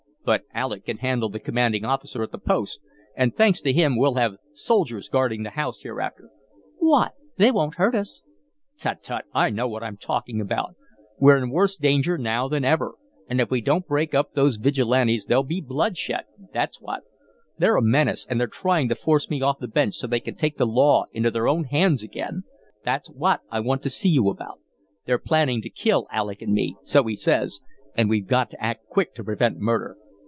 But 0.23 0.43
Alec 0.53 0.85
can 0.85 0.97
handle 0.99 1.29
the 1.29 1.39
commanding 1.39 1.83
officer 1.83 2.21
at 2.21 2.31
the 2.31 2.37
post, 2.37 2.79
and, 3.17 3.35
thanks 3.35 3.59
to 3.61 3.73
him, 3.73 3.97
we'll 3.97 4.13
have 4.13 4.35
soldiers 4.53 5.09
guarding 5.09 5.41
the 5.41 5.49
house 5.49 5.81
hereafter." 5.81 6.29
"Why 6.77 7.09
they 7.37 7.49
won't 7.51 7.73
hurt 7.75 7.95
us" 7.95 8.21
"Tut, 8.77 9.01
tut! 9.01 9.25
I 9.33 9.49
know 9.49 9.67
what 9.67 9.81
I'm 9.81 9.97
talking 9.97 10.39
about. 10.39 10.75
We're 11.17 11.37
in 11.37 11.49
worse 11.49 11.75
danger 11.75 12.19
now 12.19 12.47
than 12.47 12.63
ever, 12.63 12.93
and 13.27 13.41
if 13.41 13.49
we 13.49 13.61
don't 13.61 13.87
break 13.87 14.13
up 14.13 14.33
those 14.33 14.57
Vigilantes 14.57 15.25
there'll 15.25 15.41
be 15.43 15.59
bloodshed 15.59 16.25
that's 16.53 16.79
what. 16.79 17.01
They're 17.57 17.75
a 17.77 17.81
menace, 17.81 18.27
and 18.29 18.39
they're 18.39 18.45
trying 18.45 18.89
to 18.89 18.95
force 18.95 19.27
me 19.27 19.41
off 19.41 19.57
the 19.57 19.67
bench 19.67 19.95
so 19.95 20.05
they 20.05 20.19
can 20.19 20.35
take 20.35 20.57
the 20.57 20.67
law 20.67 21.05
into 21.13 21.31
their 21.31 21.47
own 21.47 21.63
hands 21.63 22.03
again. 22.03 22.43
That's 22.85 23.09
what 23.09 23.39
I 23.49 23.59
want 23.59 23.81
to 23.83 23.89
see 23.89 24.09
you 24.09 24.29
about. 24.29 24.59
They're 25.07 25.17
planning 25.17 25.63
to 25.63 25.69
kill 25.71 26.05
Alec 26.11 26.43
and 26.43 26.53
me 26.53 26.75
so 26.83 27.03
he 27.05 27.15
says 27.15 27.59
and 27.97 28.07
we've 28.07 28.27
got 28.27 28.51
to 28.51 28.63
act 28.63 28.85
quick 28.87 29.15
to 29.15 29.23
prevent 29.23 29.57
murder. 29.57 29.97